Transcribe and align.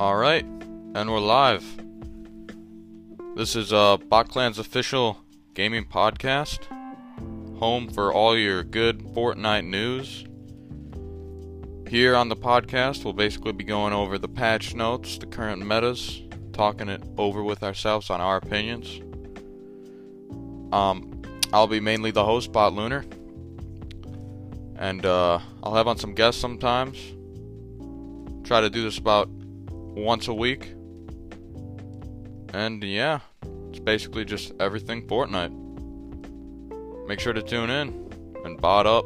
Alright, 0.00 0.44
and 0.44 1.08
we're 1.08 1.20
live. 1.20 1.64
This 3.36 3.54
is 3.54 3.72
uh, 3.72 3.98
BotClan's 3.98 4.58
official 4.58 5.18
gaming 5.54 5.84
podcast, 5.84 6.64
home 7.60 7.88
for 7.88 8.12
all 8.12 8.36
your 8.36 8.64
good 8.64 8.98
Fortnite 8.98 9.64
news. 9.64 10.24
Here 11.88 12.16
on 12.16 12.28
the 12.28 12.34
podcast, 12.34 13.04
we'll 13.04 13.12
basically 13.12 13.52
be 13.52 13.62
going 13.62 13.92
over 13.92 14.18
the 14.18 14.26
patch 14.26 14.74
notes, 14.74 15.16
the 15.16 15.26
current 15.26 15.64
metas, 15.64 16.22
talking 16.52 16.88
it 16.88 17.04
over 17.16 17.44
with 17.44 17.62
ourselves 17.62 18.10
on 18.10 18.20
our 18.20 18.38
opinions. 18.38 19.00
Um, 20.72 21.22
I'll 21.52 21.68
be 21.68 21.78
mainly 21.78 22.10
the 22.10 22.24
host, 22.24 22.50
Bot 22.50 22.72
Lunar, 22.72 23.04
and 24.74 25.06
uh, 25.06 25.38
I'll 25.62 25.76
have 25.76 25.86
on 25.86 25.98
some 25.98 26.14
guests 26.14 26.40
sometimes. 26.40 26.98
Try 28.42 28.60
to 28.60 28.68
do 28.68 28.82
this 28.82 28.98
about 28.98 29.30
once 29.94 30.28
a 30.28 30.34
week. 30.34 30.74
And 32.52 32.82
yeah, 32.84 33.20
it's 33.70 33.80
basically 33.80 34.24
just 34.24 34.52
everything 34.60 35.06
Fortnite. 35.06 35.52
Make 37.08 37.20
sure 37.20 37.32
to 37.32 37.42
tune 37.42 37.70
in 37.70 38.10
and 38.44 38.60
bot 38.60 38.86
up. 38.86 39.04